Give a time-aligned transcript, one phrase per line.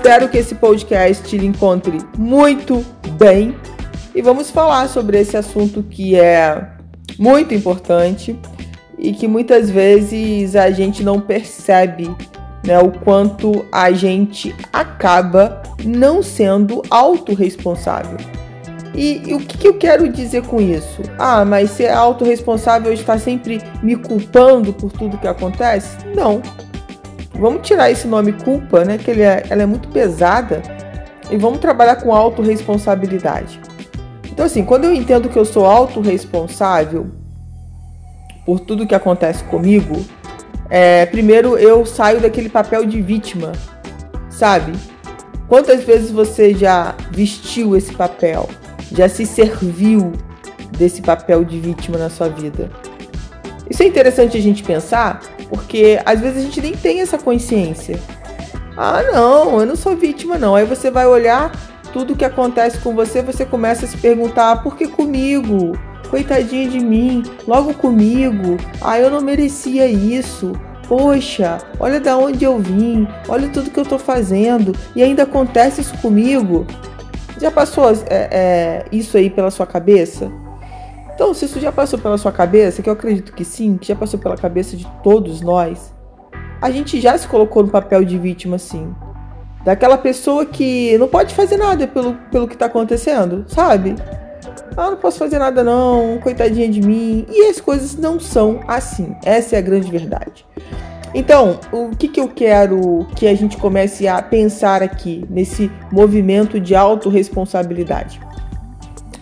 [0.00, 2.82] Espero que esse podcast lhe encontre muito
[3.18, 3.54] bem
[4.14, 6.68] e vamos falar sobre esse assunto que é
[7.18, 8.34] muito importante
[8.98, 12.10] e que muitas vezes a gente não percebe
[12.66, 18.16] né, o quanto a gente acaba não sendo autorresponsável.
[18.94, 21.02] E, e o que, que, eu quero dizer com isso?
[21.18, 25.98] Ah, mas ser autorresponsável está sempre me culpando por tudo que acontece?
[26.16, 26.40] Não.
[27.40, 28.98] Vamos tirar esse nome culpa, né?
[28.98, 30.60] Que ele é, ela é muito pesada.
[31.30, 33.58] E vamos trabalhar com autorresponsabilidade.
[34.30, 37.06] Então, assim, quando eu entendo que eu sou autorresponsável
[38.44, 40.04] por tudo que acontece comigo,
[40.68, 43.52] é, primeiro eu saio daquele papel de vítima,
[44.28, 44.72] sabe?
[45.48, 48.50] Quantas vezes você já vestiu esse papel?
[48.92, 50.12] Já se serviu
[50.76, 52.70] desse papel de vítima na sua vida?
[53.68, 58.00] Isso é interessante a gente pensar, porque às vezes a gente nem tem essa consciência.
[58.76, 60.54] Ah, não, eu não sou vítima, não.
[60.54, 61.52] Aí você vai olhar
[61.92, 65.76] tudo que acontece com você, você começa a se perguntar: ah, por que comigo?
[66.08, 68.56] Coitadinha de mim, logo comigo.
[68.80, 70.52] Ah, eu não merecia isso.
[70.88, 75.80] Poxa, olha da onde eu vim, olha tudo que eu tô fazendo e ainda acontece
[75.80, 76.66] isso comigo.
[77.40, 80.30] Já passou é, é, isso aí pela sua cabeça?
[81.20, 83.94] Então, se isso já passou pela sua cabeça, que eu acredito que sim, que já
[83.94, 85.92] passou pela cabeça de todos nós,
[86.62, 88.94] a gente já se colocou no papel de vítima, sim.
[89.62, 93.96] Daquela pessoa que não pode fazer nada pelo, pelo que está acontecendo, sabe?
[94.74, 97.26] Ah, não posso fazer nada não, coitadinha de mim.
[97.28, 99.14] E as coisas não são assim.
[99.22, 100.46] Essa é a grande verdade.
[101.14, 106.58] Então, o que, que eu quero que a gente comece a pensar aqui nesse movimento
[106.58, 108.18] de autorresponsabilidade?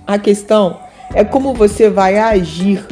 [0.07, 2.87] A questão é como você vai agir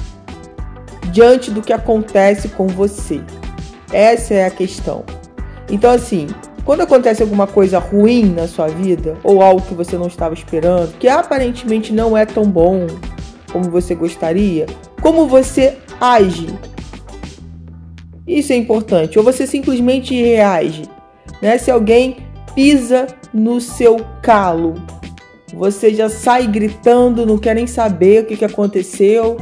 [1.13, 3.21] diante do que acontece com você.
[3.93, 5.05] Essa é a questão.
[5.71, 6.27] Então, assim,
[6.65, 10.97] quando acontece alguma coisa ruim na sua vida, ou algo que você não estava esperando,
[10.99, 12.87] que aparentemente não é tão bom
[13.53, 14.67] como você gostaria,
[15.01, 16.49] como você age?
[18.27, 19.19] Isso é importante.
[19.19, 20.83] Ou você simplesmente reage.
[21.41, 21.57] Né?
[21.59, 22.17] Se alguém
[22.55, 24.75] pisa no seu calo,
[25.55, 29.37] você já sai gritando, não quer nem saber o que, que aconteceu,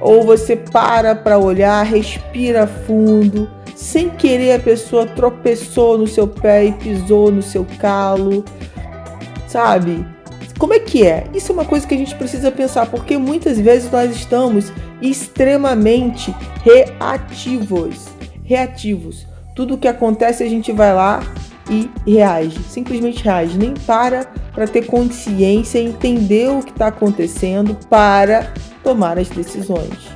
[0.00, 6.66] ou você para para olhar, respira fundo, sem querer a pessoa tropeçou no seu pé
[6.66, 8.44] e pisou no seu calo,
[9.48, 10.06] sabe?
[10.58, 11.24] Como é que é?
[11.34, 16.34] Isso é uma coisa que a gente precisa pensar, porque muitas vezes nós estamos extremamente
[16.62, 18.06] reativos.
[18.44, 19.26] Reativos.
[19.56, 21.20] Tudo que acontece a gente vai lá
[21.68, 28.52] e reage, simplesmente reage, nem para para ter consciência, entender o que está acontecendo para
[28.84, 30.14] tomar as decisões.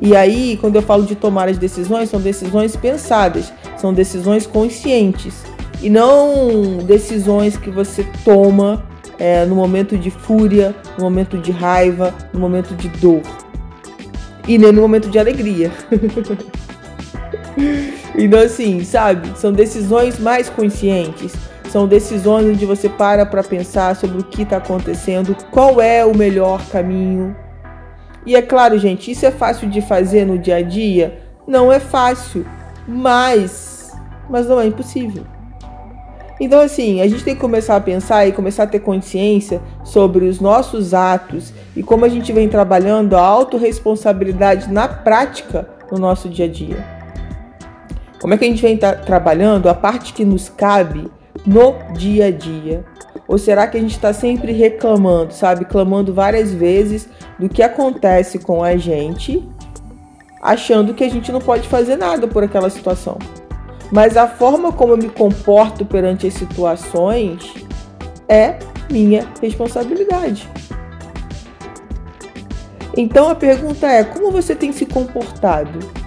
[0.00, 5.42] E aí, quando eu falo de tomar as decisões, são decisões pensadas, são decisões conscientes
[5.80, 8.84] e não decisões que você toma
[9.18, 13.22] é, no momento de fúria, no momento de raiva, no momento de dor
[14.46, 15.70] e nem no momento de alegria.
[18.14, 19.38] então, assim, sabe?
[19.38, 21.32] São decisões mais conscientes.
[21.70, 26.14] São decisões onde você para para pensar sobre o que está acontecendo, qual é o
[26.14, 27.34] melhor caminho.
[28.26, 31.18] E é claro, gente, isso é fácil de fazer no dia a dia?
[31.46, 32.46] Não é fácil,
[32.86, 33.90] mas,
[34.28, 35.24] mas não é impossível.
[36.38, 40.26] Então, assim, a gente tem que começar a pensar e começar a ter consciência sobre
[40.26, 46.28] os nossos atos e como a gente vem trabalhando a autorresponsabilidade na prática no nosso
[46.28, 47.01] dia a dia.
[48.22, 51.10] Como é que a gente vem tra trabalhando a parte que nos cabe
[51.44, 52.84] no dia a dia?
[53.26, 55.64] Ou será que a gente está sempre reclamando, sabe?
[55.64, 59.44] Clamando várias vezes do que acontece com a gente,
[60.40, 63.18] achando que a gente não pode fazer nada por aquela situação.
[63.90, 67.52] Mas a forma como eu me comporto perante as situações
[68.28, 68.56] é
[68.88, 70.48] minha responsabilidade.
[72.96, 76.01] Então a pergunta é: como você tem se comportado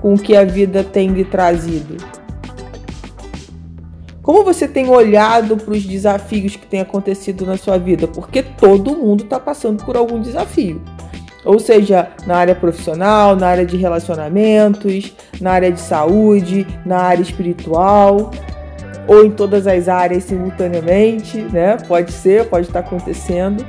[0.00, 1.96] com o que a vida tem lhe trazido?
[4.22, 8.06] Como você tem olhado para os desafios que têm acontecido na sua vida?
[8.06, 10.80] Porque todo mundo está passando por algum desafio.
[11.44, 17.22] Ou seja, na área profissional, na área de relacionamentos, na área de saúde, na área
[17.22, 18.30] espiritual,
[19.08, 21.78] ou em todas as áreas simultaneamente, né?
[21.88, 23.64] Pode ser, pode estar acontecendo.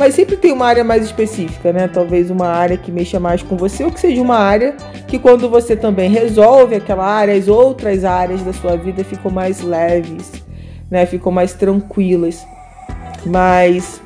[0.00, 1.86] Mas sempre tem uma área mais específica, né?
[1.86, 4.74] Talvez uma área que mexa mais com você, ou que seja uma área
[5.06, 9.60] que quando você também resolve aquela área, as outras áreas da sua vida ficam mais
[9.60, 10.32] leves,
[10.90, 11.04] né?
[11.04, 12.42] Ficam mais tranquilas.
[13.26, 14.00] Mas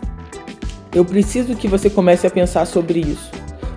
[0.92, 3.30] eu preciso que você comece a pensar sobre isso.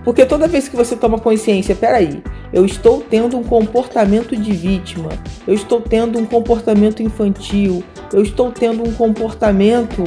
[0.04, 5.10] Porque toda vez que você toma consciência, peraí, eu estou tendo um comportamento de vítima,
[5.46, 10.04] eu estou tendo um comportamento infantil, eu estou tendo um comportamento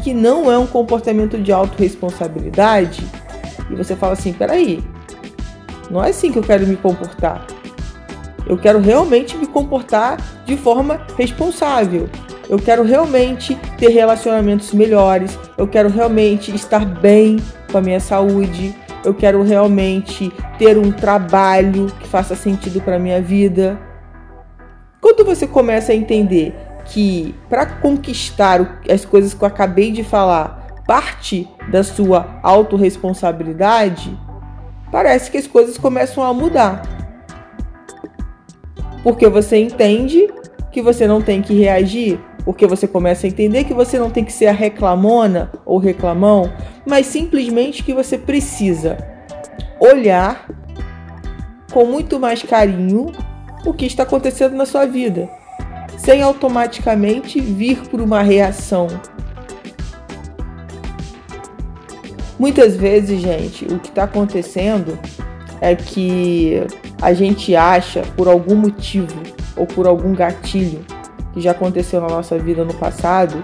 [0.00, 3.04] que não é um comportamento de autorresponsabilidade,
[3.70, 4.82] e você fala assim: peraí,
[5.90, 7.46] não é assim que eu quero me comportar.
[8.46, 12.08] Eu quero realmente me comportar de forma responsável.
[12.48, 15.38] Eu quero realmente ter relacionamentos melhores.
[15.56, 17.36] Eu quero realmente estar bem
[17.70, 18.74] com a minha saúde.
[19.04, 23.78] Eu quero realmente ter um trabalho que faça sentido para minha vida.
[25.00, 26.52] Quando você começa a entender
[26.90, 34.16] que para conquistar as coisas que eu acabei de falar, parte da sua autorresponsabilidade,
[34.90, 36.82] parece que as coisas começam a mudar.
[39.04, 40.28] Porque você entende
[40.72, 44.24] que você não tem que reagir, porque você começa a entender que você não tem
[44.24, 46.52] que ser a reclamona ou reclamão,
[46.84, 48.98] mas simplesmente que você precisa
[49.80, 50.48] olhar
[51.72, 53.12] com muito mais carinho
[53.64, 55.39] o que está acontecendo na sua vida
[56.02, 58.88] sem automaticamente vir por uma reação.
[62.38, 64.98] Muitas vezes, gente, o que está acontecendo
[65.60, 66.62] é que
[67.02, 69.22] a gente acha, por algum motivo
[69.54, 70.82] ou por algum gatilho
[71.34, 73.42] que já aconteceu na nossa vida no passado,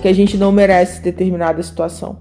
[0.00, 2.16] que a gente não merece determinada situação.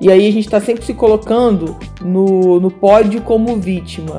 [0.00, 4.18] E aí a gente está sempre se colocando no, no pódio como vítima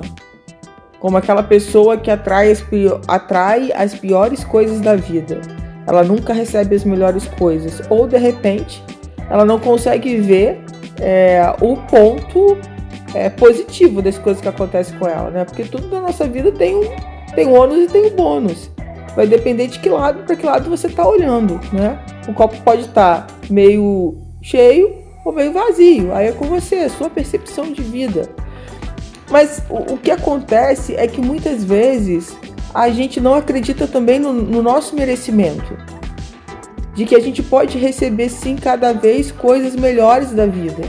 [1.00, 2.64] como aquela pessoa que atrai as,
[3.08, 5.40] atrai as piores coisas da vida.
[5.88, 7.82] Ela nunca recebe as melhores coisas.
[7.90, 8.84] Ou de repente,
[9.30, 10.62] ela não consegue ver
[11.00, 12.58] é, o ponto
[13.14, 15.46] é, positivo das coisas que acontecem com ela, né?
[15.46, 16.84] Porque tudo na nossa vida tem um,
[17.34, 18.70] tem ônus e tem um bônus.
[19.16, 22.00] Vai depender de que lado, para que lado você está olhando, né?
[22.28, 24.94] O copo pode estar tá meio cheio
[25.26, 26.14] ou meio vazio.
[26.14, 28.30] Aí é com você, sua percepção de vida.
[29.30, 32.36] Mas o, o, que acontece é que muitas vezes
[32.74, 35.78] a gente não acredita também no, no nosso merecimento.
[36.94, 40.84] De que a gente pode receber sim cada vez coisas melhores da vida.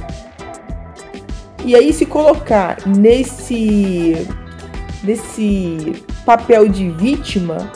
[1.64, 4.26] E aí se colocar nesse
[5.02, 7.70] nesse papel de vítima,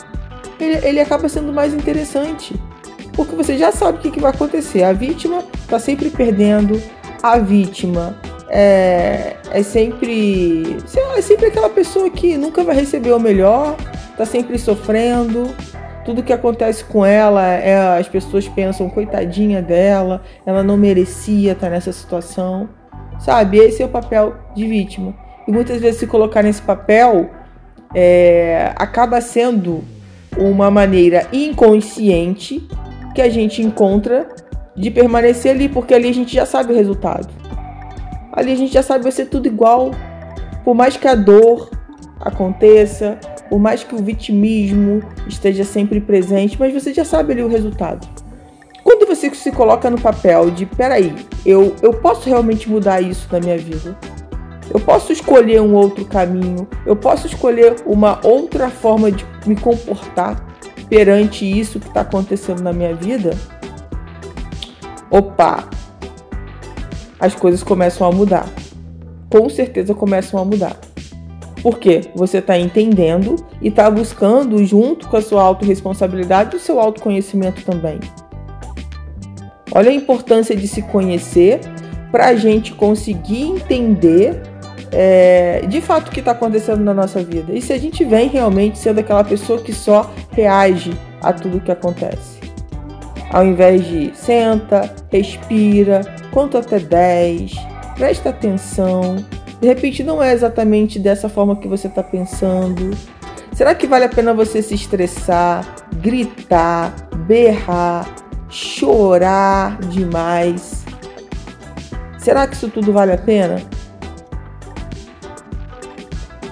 [0.59, 2.55] ele, ele acaba sendo mais interessante.
[3.13, 4.83] Porque você já sabe o que, que vai acontecer.
[4.83, 6.81] A vítima está sempre perdendo,
[7.23, 8.17] a vítima
[8.49, 10.77] é, é sempre.
[11.15, 13.75] é sempre aquela pessoa que nunca vai receber o melhor,
[14.17, 15.47] tá sempre sofrendo.
[16.03, 21.69] Tudo que acontece com ela, é, as pessoas pensam, coitadinha dela, ela não merecia estar
[21.69, 22.69] nessa situação.
[23.19, 23.57] Sabe?
[23.57, 25.15] Esse é o papel de vítima.
[25.47, 27.29] E muitas vezes se colocar nesse papel
[27.93, 29.83] é, acaba sendo
[30.37, 32.67] uma maneira inconsciente
[33.15, 34.27] que a gente encontra
[34.75, 37.44] de permanecer ali, porque ali a gente já sabe o resultado
[38.35, 39.91] ali a gente já sabe vai ser tudo igual.
[40.63, 41.69] Por mais que a dor
[42.19, 43.17] aconteça,
[43.49, 48.07] por mais que o vitimismo esteja sempre presente, mas você já sabe ali o resultado.
[48.83, 51.13] Quando você se coloca no papel de, peraí,
[51.45, 53.97] eu, eu posso realmente mudar isso na minha vida?
[54.71, 60.43] Eu posso escolher um outro caminho, eu posso escolher uma outra forma de me comportar
[60.89, 63.37] perante isso que está acontecendo na minha vida?
[65.09, 65.69] Opa,
[67.19, 68.47] as coisas começam a mudar.
[69.29, 70.77] Com certeza começam a mudar.
[71.61, 77.63] Porque você está entendendo e está buscando, junto com a sua autorresponsabilidade, o seu autoconhecimento
[77.63, 77.99] também.
[79.71, 81.59] Olha a importância de se conhecer
[82.11, 84.41] para a gente conseguir entender
[84.91, 87.51] é, de fato o que está acontecendo na nossa vida.
[87.53, 91.71] E se a gente vem realmente sendo aquela pessoa que só reage a tudo que
[91.71, 92.39] acontece.
[93.31, 96.01] Ao invés de senta, respira,
[96.35, 97.53] conta até 10,
[97.95, 99.15] presta atenção.
[99.61, 102.91] De repente não é exatamente dessa forma que você está pensando.
[103.53, 105.65] Será que vale a pena você se estressar,
[106.01, 106.93] gritar,
[107.25, 108.13] berrar,
[108.49, 110.83] chorar demais?
[112.17, 113.61] Será que isso tudo vale a pena?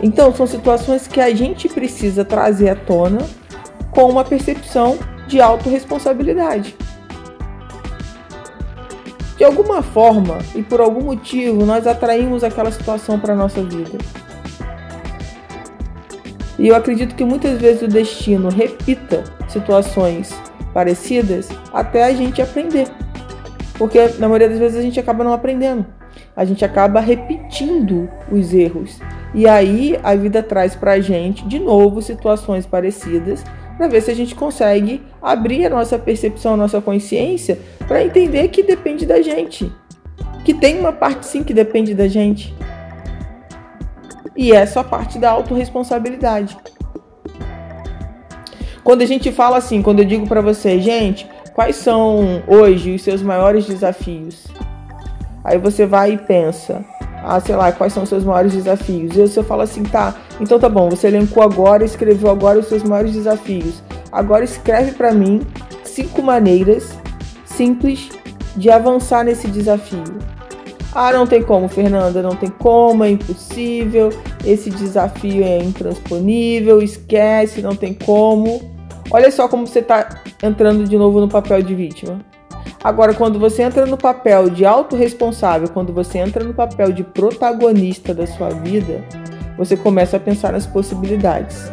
[0.01, 3.19] Então, são situações que a gente precisa trazer à tona
[3.91, 4.97] com uma percepção
[5.27, 6.73] de autorresponsabilidade.
[9.43, 13.97] De alguma forma e por algum motivo nós atraímos aquela situação para nossa vida.
[16.57, 20.33] E eu acredito que muitas vezes o destino repita situações
[20.73, 22.87] parecidas até a gente aprender.
[23.77, 25.85] Porque na maioria das vezes a gente acaba não aprendendo.
[26.37, 29.01] A gente acaba repetindo os erros.
[29.33, 33.43] E aí a vida traz pra gente de novo situações parecidas
[33.77, 38.47] para ver se a gente consegue abrir a nossa percepção, a nossa consciência para entender
[38.49, 39.71] que depende da gente.
[40.43, 42.53] Que tem uma parte sim que depende da gente.
[44.35, 46.57] E é só parte da autorresponsabilidade.
[48.83, 53.01] Quando a gente fala assim, quando eu digo para você, gente, quais são hoje os
[53.01, 54.45] seus maiores desafios?
[55.43, 56.83] Aí você vai e pensa,
[57.23, 59.15] ah, sei lá, quais são os seus maiores desafios?
[59.15, 62.83] E você fala assim, tá, então tá bom, você elencou agora, escreveu agora os seus
[62.83, 63.81] maiores desafios.
[64.11, 65.41] Agora escreve para mim
[65.83, 66.97] cinco maneiras
[67.45, 68.09] simples
[68.57, 70.03] de avançar nesse desafio.
[70.93, 74.09] Ah, não tem como, Fernanda, não tem como, é impossível,
[74.45, 78.61] esse desafio é intransponível, esquece, não tem como.
[79.09, 82.19] Olha só como você está entrando de novo no papel de vítima.
[82.83, 88.13] Agora, quando você entra no papel de autorresponsável, quando você entra no papel de protagonista
[88.13, 89.03] da sua vida,
[89.57, 91.71] você começa a pensar nas possibilidades.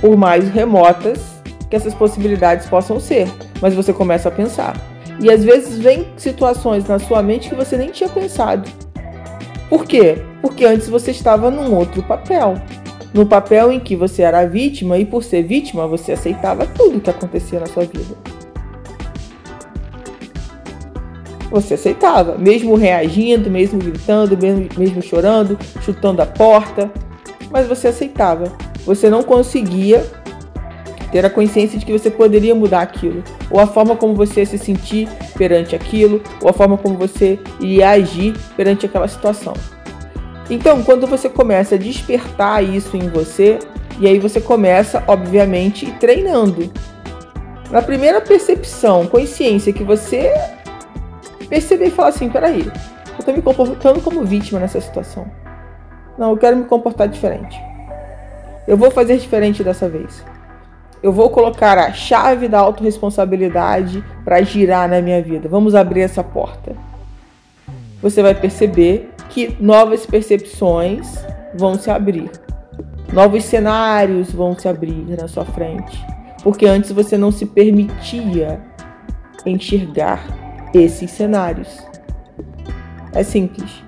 [0.00, 1.20] Por mais remotas
[1.68, 3.28] que essas possibilidades possam ser,
[3.60, 4.76] mas você começa a pensar.
[5.20, 8.70] E às vezes vem situações na sua mente que você nem tinha pensado.
[9.68, 10.22] Por quê?
[10.40, 12.54] Porque antes você estava num outro papel
[13.12, 17.10] no papel em que você era vítima e por ser vítima você aceitava tudo que
[17.10, 18.37] acontecia na sua vida.
[21.50, 26.90] Você aceitava, mesmo reagindo, mesmo gritando, mesmo, mesmo chorando, chutando a porta,
[27.50, 28.52] mas você aceitava.
[28.84, 30.04] Você não conseguia
[31.10, 34.46] ter a consciência de que você poderia mudar aquilo, ou a forma como você ia
[34.46, 39.54] se sentir perante aquilo, ou a forma como você iria agir perante aquela situação.
[40.50, 43.58] Então, quando você começa a despertar isso em você,
[43.98, 46.70] e aí você começa, obviamente, treinando.
[47.70, 50.32] Na primeira percepção, consciência que você
[51.48, 52.70] perceber e falar assim: peraí,
[53.18, 55.26] eu tô me comportando como vítima nessa situação.
[56.16, 57.58] Não, eu quero me comportar diferente.
[58.66, 60.24] Eu vou fazer diferente dessa vez.
[61.02, 65.48] Eu vou colocar a chave da autorresponsabilidade para girar na minha vida.
[65.48, 66.74] Vamos abrir essa porta.
[68.02, 71.24] Você vai perceber que novas percepções
[71.54, 72.30] vão se abrir.
[73.12, 76.04] Novos cenários vão se abrir na sua frente.
[76.42, 78.60] Porque antes você não se permitia
[79.46, 81.68] enxergar esses cenários.
[83.12, 83.82] É simples.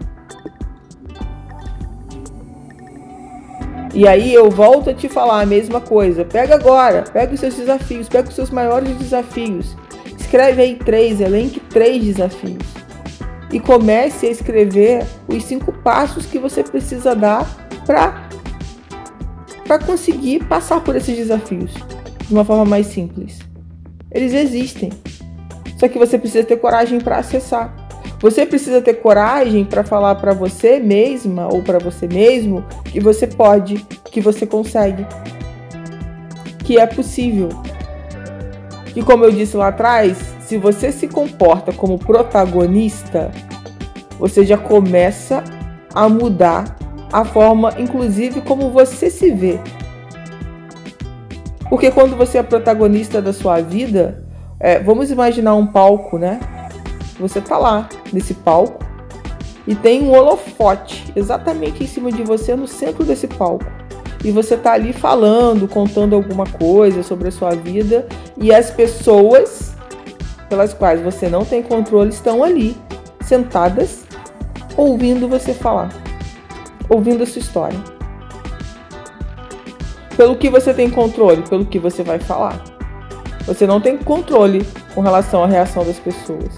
[3.93, 6.25] E aí eu volto a te falar a mesma coisa.
[6.25, 9.77] Pega agora, pega os seus desafios, pega os seus maiores desafios.
[10.19, 12.81] Escreve aí três, elenque três desafios
[13.53, 17.45] e comece a escrever os cinco passos que você precisa dar
[17.85, 18.29] para
[19.67, 21.73] para conseguir passar por esses desafios
[22.27, 23.39] de uma forma mais simples.
[24.11, 24.91] Eles existem.
[25.81, 27.75] Só que você precisa ter coragem para acessar.
[28.21, 33.27] Você precisa ter coragem para falar para você mesma ou para você mesmo que você
[33.27, 35.07] pode, que você consegue,
[36.65, 37.49] que é possível.
[38.95, 43.31] E como eu disse lá atrás, se você se comporta como protagonista,
[44.19, 45.43] você já começa
[45.95, 46.77] a mudar
[47.11, 49.59] a forma, inclusive, como você se vê.
[51.71, 54.30] Porque quando você é protagonista da sua vida,
[54.61, 56.39] é, vamos imaginar um palco, né?
[57.19, 58.85] Você tá lá nesse palco
[59.67, 63.65] e tem um holofote exatamente em cima de você no centro desse palco.
[64.23, 69.75] E você tá ali falando, contando alguma coisa sobre a sua vida e as pessoas
[70.51, 72.77] pelas quais você não tem controle estão ali,
[73.23, 74.05] sentadas,
[74.77, 75.91] ouvindo você falar,
[76.89, 77.79] ouvindo a sua história.
[80.17, 81.43] Pelo que você tem controle?
[81.49, 82.70] Pelo que você vai falar.
[83.47, 86.49] Você não tem controle com relação à reação das pessoas.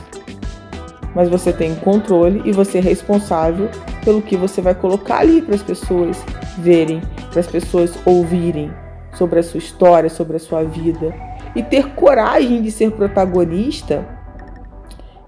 [1.15, 3.69] Mas você tem controle e você é responsável
[4.05, 6.23] pelo que você vai colocar ali para as pessoas
[6.59, 8.73] verem, para as pessoas ouvirem
[9.15, 11.15] sobre a sua história, sobre a sua vida
[11.55, 14.07] e ter coragem de ser protagonista,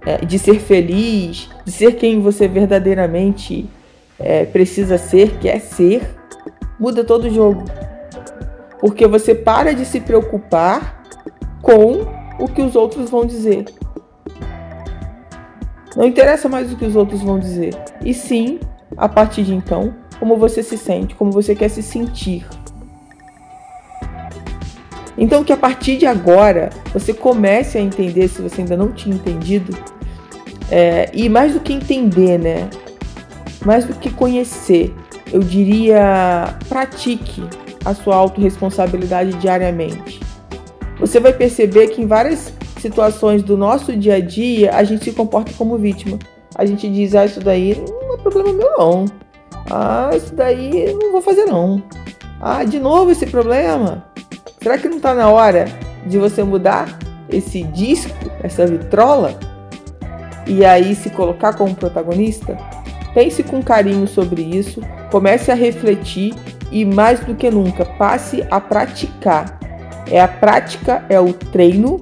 [0.05, 3.69] é, de ser feliz, de ser quem você verdadeiramente
[4.19, 6.09] é, precisa ser, quer ser,
[6.79, 7.65] muda todo o jogo.
[8.81, 10.94] Porque você para de se preocupar
[11.65, 12.07] com
[12.39, 13.65] o que os outros vão dizer.
[15.97, 17.75] Não interessa mais o que os outros vão dizer.
[18.05, 18.61] E sim,
[18.97, 22.47] a partir de então, como você se sente, como você quer se sentir.
[25.17, 29.15] Então que a partir de agora você comece a entender, se você ainda não tinha
[29.15, 29.77] entendido,
[30.71, 32.69] é, e mais do que entender, né?
[33.65, 34.95] Mais do que conhecer,
[35.33, 37.43] eu diria pratique
[37.85, 40.24] a sua autorresponsabilidade diariamente.
[40.99, 45.13] Você vai perceber que em várias situações do nosso dia a dia a gente se
[45.13, 46.19] comporta como vítima.
[46.55, 49.05] A gente diz, ah, isso daí não é problema meu não.
[49.71, 51.83] Ah, isso daí não vou fazer não.
[52.41, 54.05] Ah, de novo esse problema.
[54.63, 55.67] Será que não está na hora
[56.07, 56.99] de você mudar
[57.29, 59.39] esse disco, essa vitrola?
[60.47, 62.57] E aí se colocar como protagonista?
[63.15, 66.35] Pense com carinho sobre isso, comece a refletir
[66.71, 69.59] e mais do que nunca, passe a praticar.
[70.11, 71.99] É a prática, é o treino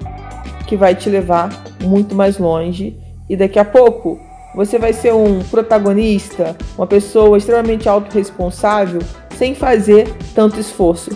[0.67, 1.49] que vai te levar
[1.81, 2.97] muito mais longe
[3.29, 4.19] e daqui a pouco
[4.55, 9.01] você vai ser um protagonista, uma pessoa extremamente autorresponsável,
[9.35, 11.09] sem fazer tanto esforço.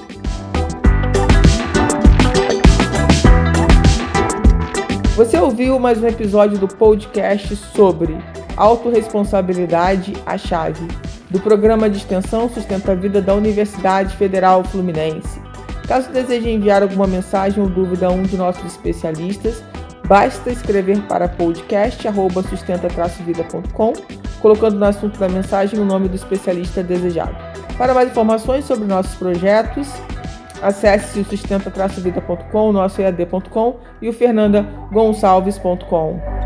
[5.16, 8.18] Você ouviu mais um episódio do podcast sobre
[8.56, 10.88] autorresponsabilidade, a chave,
[11.30, 15.47] do programa de extensão Sustenta a Vida da Universidade Federal Fluminense.
[15.88, 19.64] Caso deseje enviar alguma mensagem ou dúvida a um de nossos especialistas,
[20.08, 23.94] Basta escrever para podcast@sustenta-vida.com,
[24.40, 27.36] colocando no assunto da mensagem o nome do especialista desejado.
[27.78, 29.92] Para mais informações sobre nossos projetos,
[30.62, 36.37] acesse o sustenta-vida.com, nosso EAD.com e o fernandagonçalves.com.